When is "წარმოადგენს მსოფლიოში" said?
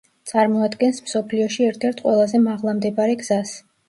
0.29-1.65